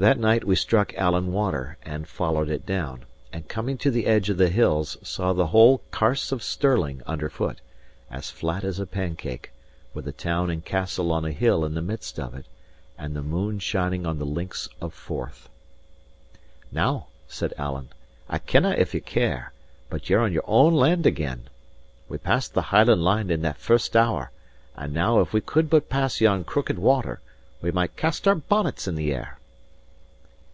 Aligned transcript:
That 0.00 0.16
night 0.20 0.44
we 0.44 0.54
struck 0.54 0.94
Allan 0.94 1.32
Water, 1.32 1.76
and 1.82 2.06
followed 2.06 2.48
it 2.50 2.64
down; 2.64 3.04
and 3.32 3.48
coming 3.48 3.76
to 3.78 3.90
the 3.90 4.06
edge 4.06 4.30
of 4.30 4.36
the 4.36 4.48
hills 4.48 4.96
saw 5.02 5.32
the 5.32 5.48
whole 5.48 5.78
Carse 5.90 6.30
of 6.30 6.40
Stirling 6.40 7.02
underfoot, 7.04 7.60
as 8.08 8.30
flat 8.30 8.62
as 8.62 8.78
a 8.78 8.86
pancake, 8.86 9.50
with 9.94 10.04
the 10.04 10.12
town 10.12 10.50
and 10.50 10.64
castle 10.64 11.10
on 11.10 11.24
a 11.24 11.32
hill 11.32 11.64
in 11.64 11.74
the 11.74 11.82
midst 11.82 12.20
of 12.20 12.32
it, 12.36 12.46
and 12.96 13.16
the 13.16 13.24
moon 13.24 13.58
shining 13.58 14.06
on 14.06 14.20
the 14.20 14.24
Links 14.24 14.68
of 14.80 14.94
Forth. 14.94 15.48
"Now," 16.70 17.08
said 17.26 17.52
Alan, 17.58 17.88
"I 18.28 18.38
kenna 18.38 18.76
if 18.78 18.94
ye 18.94 19.00
care, 19.00 19.52
but 19.90 20.08
ye're 20.08 20.24
in 20.28 20.32
your 20.32 20.46
own 20.46 20.74
land 20.74 21.06
again. 21.06 21.50
We 22.08 22.18
passed 22.18 22.54
the 22.54 22.62
Hieland 22.70 23.02
Line 23.02 23.30
in 23.30 23.42
the 23.42 23.54
first 23.54 23.96
hour; 23.96 24.30
and 24.76 24.94
now 24.94 25.18
if 25.22 25.32
we 25.32 25.40
could 25.40 25.68
but 25.68 25.88
pass 25.90 26.20
yon 26.20 26.44
crooked 26.44 26.78
water, 26.78 27.20
we 27.60 27.72
might 27.72 27.96
cast 27.96 28.28
our 28.28 28.36
bonnets 28.36 28.86
in 28.86 28.94
the 28.94 29.12
air." 29.12 29.34